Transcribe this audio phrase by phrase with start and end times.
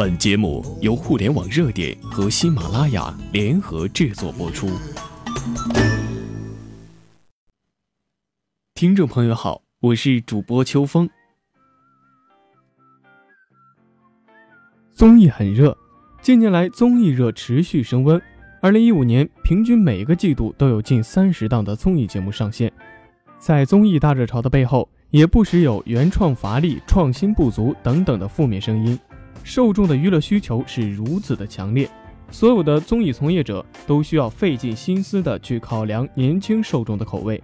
[0.00, 4.66] 本节目由互联网热点和喜马拉雅联合制作播出。
[8.72, 11.06] 听众朋友好，我是主播秋风。
[14.90, 15.76] 综艺很热，
[16.22, 18.18] 近年来综艺热持续升温。
[18.62, 22.72] 二零一五年，平均每个季度都有近三十档的综艺节目上线。
[23.38, 28.98] 在综艺大热潮的背后，也不时有原创乏力、创新不足等等的负面声音。
[29.42, 31.88] 受众的娱乐需求是如此的强烈，
[32.30, 37.42] 所有的综艺从业者都需要费尽心思的去考量年轻受众的口味。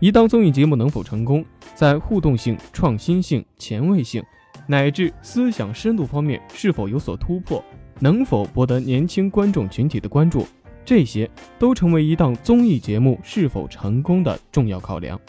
[0.00, 4.22] 一档综艺节目能否成功，在互动性、创新性、前卫性，
[4.66, 7.62] 乃至思想深度方面是否有所突破，
[8.00, 10.46] 能否博得年轻观众群体的关注。
[10.84, 15.20] 这些都成为一档综艺节目是否成功的重要考量。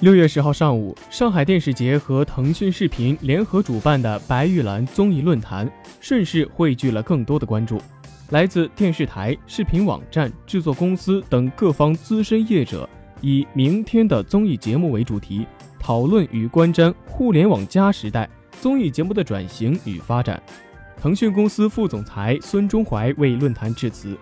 [0.00, 7.80] 六月十号上午，上海电视节和腾讯视频联合主办的白玉兰综艺论坛，顺势汇聚了更多的关注。
[8.28, 12.86] 来自电视台、视频网站、制作公司等各方资深业者，
[13.22, 15.46] 以“明天的综艺节目”为主题，
[15.78, 18.28] 讨论与观瞻“互联网加”时代
[18.60, 20.42] 综艺节目的转型与发展。
[21.00, 24.14] 腾讯公司副总裁孙忠怀为论坛致辞。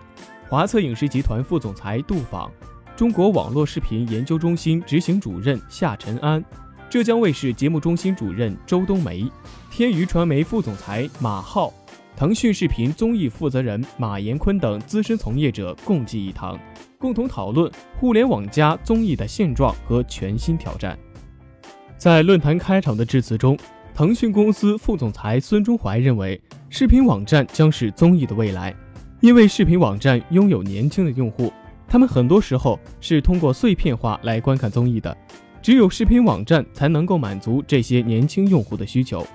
[0.47, 2.49] 华策影视集团副总裁杜访，
[2.95, 6.41] 中国网络视频研究中心执行主任夏晨安，
[6.89, 9.29] 浙江卫视节目中心主任周冬梅，
[9.69, 11.73] 天娱传媒副总裁马浩，
[12.15, 16.57] 腾讯视频综艺负责人马延坤等资深从业者共计一堂，
[16.97, 20.97] 共同讨论互联网加综艺的现状和全新挑战。
[21.97, 23.59] 在论坛开场的致辞中，
[23.93, 28.73] 腾讯公司副总裁孙忠怀认为，视频网站将是综艺的未来。
[29.19, 31.51] 因为视频网站拥有年轻的用户，
[31.87, 35.15] 他们很多时候是通过碎片化来观看综艺的，
[35.61, 39.25] 只有视频网站才能够满足这些年轻用户的需求。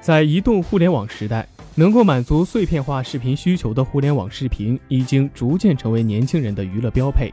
[0.00, 7.32] 在移动互联网时代，能够满足碎片化视频需求的互联网视频已经逐渐成为年轻人的娱乐标配。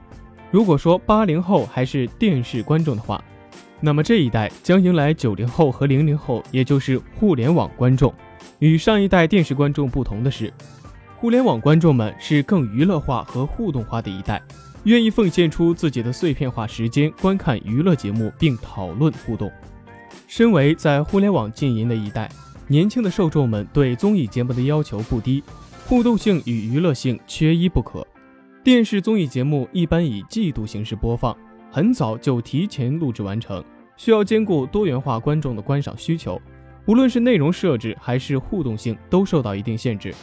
[0.52, 3.24] 如果说八零后还是电视观众的话，
[3.79, 8.14] 那么这一代将迎来九零后和零零后，也就是互联网观众。
[8.59, 10.52] 与上一代电视观众不同的是。
[11.19, 14.39] 互联网观众们是更娱乐化和互动化的一代，
[14.83, 19.51] 愿意奉献出自己的碎片化时间观看娱乐节目并讨论互动。
[20.28, 22.29] 身为在互联网经营的一代，
[22.67, 25.44] 年轻的受众们对综艺节目的要求不低，
[25.88, 28.05] 互动性与娱乐性缺一不可。
[28.63, 31.35] 电视综艺节目一般以季度形式播放，
[31.72, 33.63] 很早就提前录制完成，
[33.95, 36.39] 需要兼顾多元化观众的观赏需求，
[36.85, 40.13] 无论是内容设置还是互动性，都受到一定限制。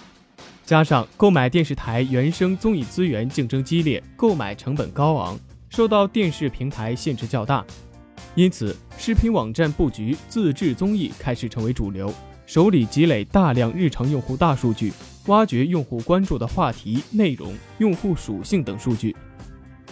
[0.64, 5.38] 加上购买电视台原生综艺资源竞争激烈，购买成本高昂，
[5.68, 7.64] 受到电视平台限制较大，
[8.34, 12.12] 因此视频网站布局自制综艺开始成为主流，
[12.46, 14.92] 手里积累大量日常用户大数据，
[15.26, 19.14] 挖掘用户关注的话题、内容、用户属性等数据，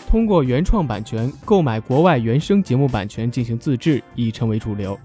[0.09, 4.99] 通过原创版权购买国外原生节目版权进行自制，已成为主流。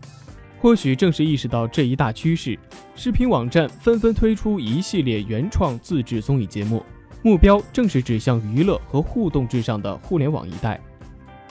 [0.60, 2.58] 或许正是意识到这一大趋势，
[2.96, 6.84] 视频网站纷纷推出一系列原创自制综艺节目，
[7.22, 10.80] 目标正是指向娱乐和互动至上的互联网一代。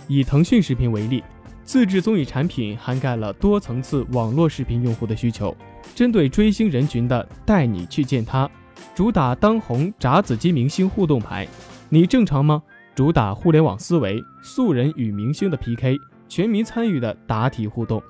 [0.09, 1.23] 以腾讯视频为例，
[1.63, 5.57] 自制综艺产品涵盖了多层次网络视频用户的需求，
[5.95, 8.51] 针对追星人群的“带你去见他”，
[8.95, 11.47] 主打当红炸子鸡明星互动牌
[11.89, 12.63] ；“你正常吗？”
[12.97, 15.97] 主打互联网思维，素人与明星的 PK，
[16.29, 18.03] 全民参与的答题互动。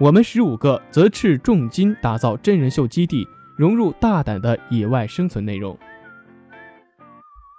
[0.00, 3.24] 我们十五个则斥重金打造真人秀基地，
[3.56, 5.78] 融入大胆的野外生存内容。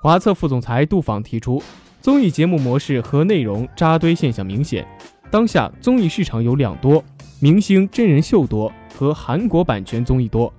[0.02, 1.64] 华策副总裁杜访提出，
[2.02, 4.86] 综艺节目模式和内容扎堆现象明显。
[5.32, 7.02] 当下综艺市场有两多：
[7.40, 10.54] 明星真人秀多和韩国版权综艺多。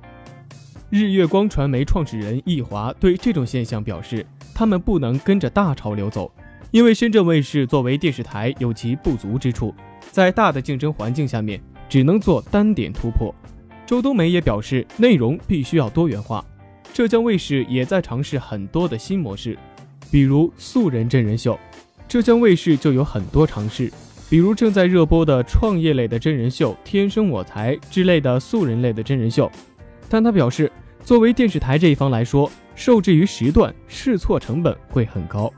[0.89, 6.33] 日月光传媒创始人易华对这种现象表示，他们不能跟着大潮流走，
[6.71, 9.75] 因为深圳卫视作为电视台有其不足之处。
[10.11, 13.34] 在大的竞争环境下面，只能做单点突破。
[13.84, 16.45] 周冬梅也表示，内容必须要多元化。
[16.92, 19.57] 浙江卫视也在尝试很多的新模式，
[20.10, 21.59] 比如素人真人秀。
[22.09, 23.92] 浙江卫视就有很多尝试，
[24.31, 29.51] 比如正在热播的创业类的真人秀《天生我材》之类的素人类的真人秀。
[30.09, 30.71] 但他表示，
[31.04, 35.53] 作为电视台这一方来说，受制于时段，试错成本会很高。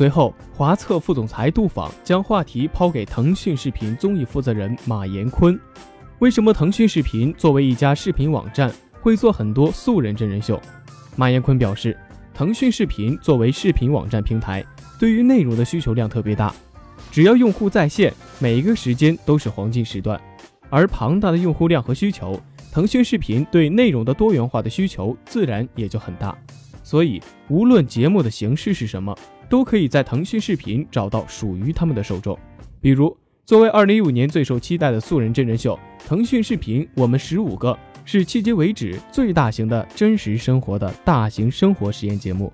[0.00, 5.60] 随后，华策副总裁杜访将话题抛给腾讯视频综艺负责人马延坤
[6.20, 10.58] ：“为什么腾讯视频作为一家视频网站会做很多素人真人秀？”
[11.16, 11.94] 马延坤表示，
[12.32, 14.64] 腾讯视频作为视频网站平台，
[14.98, 16.54] 对于内容的需求量特别大，
[17.10, 20.18] 只要用户在线，每一个时间都是黄金时段，
[20.70, 22.40] 而庞大的用户量和需求
[22.72, 26.34] 腾讯视频对内容的多元化的需求自然也就很大。
[26.82, 29.14] 所以，无论节目的形式是什么，
[29.50, 32.38] 都可以在腾讯视频找到属于他们的受众。
[32.80, 33.14] 比如，
[33.44, 35.76] 作为2015年最受期待的素人真人秀，
[36.06, 37.72] 腾讯视频《我们十五个》
[38.04, 42.52] 是迄今为止最大型的真实生活的大型生活实验节目。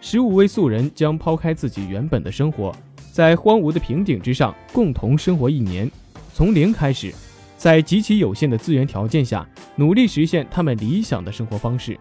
[0.00, 2.74] 十五位素人将抛开自己原本的生活，
[3.12, 5.90] 在荒芜的平顶之上共同生活一年，
[6.32, 7.12] 从零开始，
[7.58, 9.46] 在极其有限的资源条件下，
[9.76, 11.98] 努力实现他们理想的生活方式。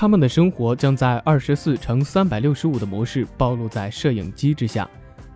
[0.00, 4.88] 他们的生活将在二十四乘三百六十五的模式暴露在摄影机之下，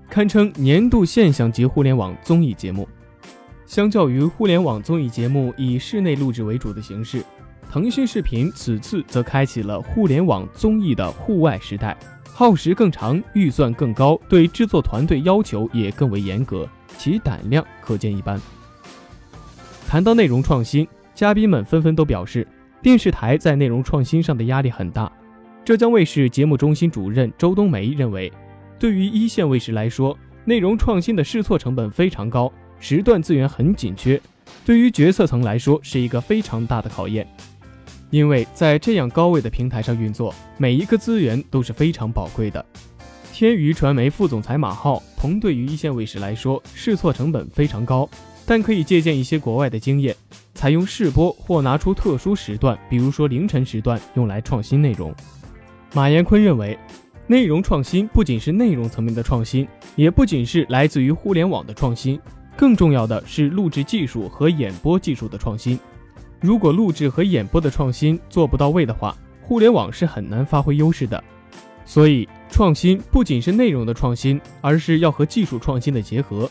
[0.08, 2.88] 堪称年度现象级互联网综艺节目。
[3.66, 7.22] 相较于互联网综艺节目以室内录制为主的形式，
[7.70, 11.94] 腾讯视频此次则开启了互联网综艺的户外时代，
[12.32, 18.40] 耗时更长，预算更高，对制作团队要求也更为严格，其胆量可见一斑。
[19.86, 22.48] 谈到内容创新，嘉宾们纷纷都表示。
[22.84, 25.10] 电视台在内容创新上的压力很大。
[25.64, 28.30] 浙江卫视节目中心主任周冬梅认为，
[28.78, 30.14] 对于一线卫视来说，
[30.44, 34.20] 内容创新的试错成本非常高，时段资源很紧缺，
[34.66, 37.26] 对于决策层来说是一个非常大的考验。
[38.10, 42.62] 因为在这样高位的平台上运作，每一个资源都是非常宝贵的。
[43.32, 48.06] 天娱传媒副总裁马浩同对于一线卫视来说，试错成本非常高，
[48.46, 50.14] 但可以借鉴一些国外的经验。
[50.54, 55.14] 采用试播或拿出特殊时段，比如说凌晨时段，用来创新内容。
[55.92, 56.78] 马延坤认为，
[57.26, 62.18] 内容创新不仅是内容层面的创新，也不仅是来自于互联网的创新，
[62.56, 65.78] 更重要的是录制技术和演播技术的创新。
[66.40, 71.22] 如果录制和演播的创新做不到位的话，互联网是很难发挥优势的。
[71.84, 76.50] 所以，创新不仅是内容的创新，而是要和技术创新的结合。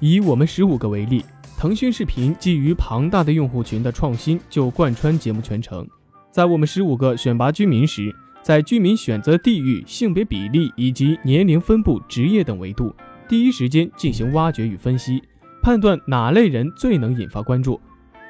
[0.00, 1.24] 以我们十五个为例。
[1.56, 5.84] 腾讯视频基于庞大的用户群的创新就贯穿节目全程。
[6.30, 12.94] 在我们十五个选拔居民时，在居民选择地域、性别比例以及年龄分布、职业等维度，
[13.28, 15.20] 第一时间进行挖掘与分析，
[15.60, 17.80] 判断哪类人最能引发关注。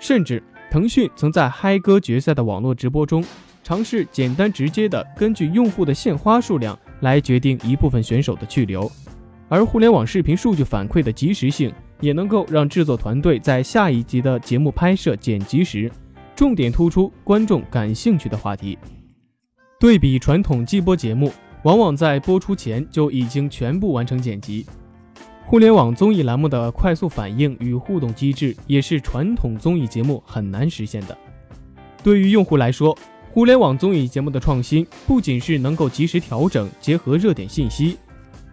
[0.00, 3.22] 甚至，腾讯曾在嗨歌决赛的网络直播中，
[3.62, 8.90] 尝试简单直接的根据用户的献花数量来决定一部分选手的去留。
[9.48, 11.72] 而互联网视频数据反馈的及时性。
[12.00, 15.90] 也能够让制作团队在下一集的节目拍摄剪辑时，
[16.36, 18.78] 重点突出观众感兴趣的话题。
[19.80, 21.32] 对比传统季播节目，
[21.64, 24.64] 往往在播出前就已经全部完成剪辑。
[25.44, 31.18] 互联网综艺栏目的快速反应与互动机制，也是传统综艺节目很难实现的。
[32.04, 32.96] 对于用户来说，
[33.32, 37.98] 互联网综艺节目的创新，不仅是能够及时调整，结合热点信息，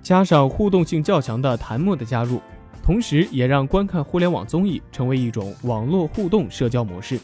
[0.06, 2.40] 加上互动性较强的弹幕的加入。
[2.84, 7.20] 同时，也让观看互联网综艺成为一种网络互动社交模式，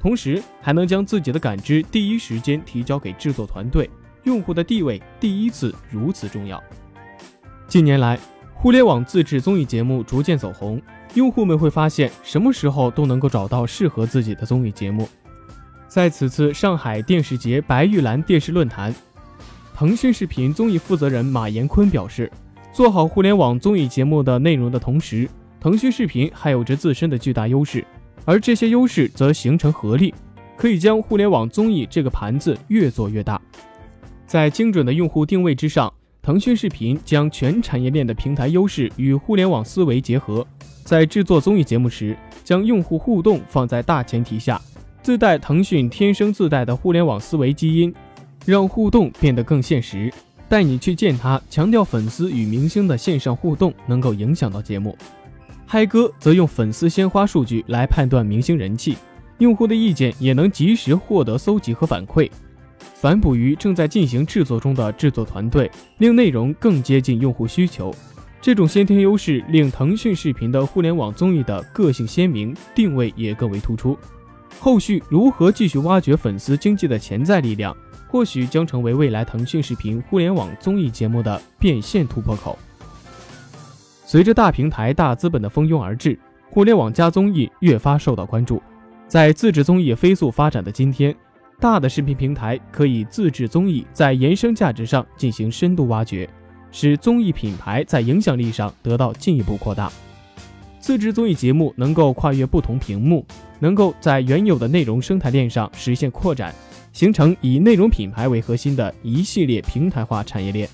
[0.00, 3.90] 同时还能将自己的感知第一时间提交给制作团队。
[4.22, 6.62] 用户的地位第一次如此重要。
[7.68, 8.18] 近年来，
[8.54, 10.80] 互联网自制综艺节目逐渐走红，
[11.12, 15.06] 用户们会发现什么时候都能够找到适合自己的综艺节目。
[15.86, 18.94] 在此次上海电视节白玉兰电视论坛，
[19.82, 22.30] 腾讯视频综艺负责人马延坤表示。
[22.72, 27.84] 做好互联网综艺节目的内容的同时，腾讯视频还有着自身的巨大优势，
[28.24, 30.14] 而这些优势则形成合力，
[30.56, 33.42] 可以将互联网综艺这个盘子越做越大。
[34.24, 40.46] 在精准的用户定位之上，腾讯视频将全产业链的平台优势与互联网思维结合，
[40.84, 44.62] 在制作综艺节目时，将用户互动放在大前提下，
[45.02, 47.92] 自带腾讯天生自带的互联网思维基因，
[48.44, 50.12] 让互动变得更现实。
[50.48, 54.96] 带你去见他，强调粉丝与明星的线上互动能够影响到节目。
[55.66, 58.96] 嗨哥则用粉丝鲜花数据来判断明星人气，
[59.38, 62.30] 用户的意见也能及时获得搜集和反馈，
[62.94, 67.94] 反哺于正在进行制作中的制作团队，令内容更接近用户需求。
[68.42, 73.96] 这种先天优势令腾讯视频的互联网综艺的个性鲜明，定位也更为突出。
[74.58, 77.74] 后续如何继续挖掘粉丝经济的潜在力量？
[78.12, 82.58] 或许将成为未来腾讯视频互联网综艺节目的变现突破口。
[84.04, 86.18] 随着大平台、大资本的蜂拥而至，
[86.50, 88.62] 互联网加综艺越发受到关注。
[89.08, 91.14] 在自制综艺飞速发展的今天，
[91.58, 96.28] 大的视频平台可以自制综艺，在延伸价值上进行深度挖掘，
[96.70, 99.90] 使综艺品牌在影响力上得到进一步扩大。
[100.78, 103.24] 自制综艺节目能够跨越不同屏幕，
[103.58, 106.54] 能够在原有的内容生态链上实现扩展。
[106.92, 110.68] 形成以内容品牌为核心的一系列平台化产业链，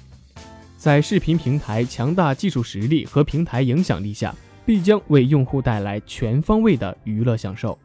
[0.76, 4.34] 在视频平台强大技术实力和平台影响力下，
[4.66, 7.78] 必将为用户带来全方位的娱乐享受。